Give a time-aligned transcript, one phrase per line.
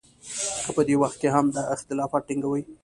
[0.63, 2.61] که په دې وخت کې هم دا اختلاف ټینګوي.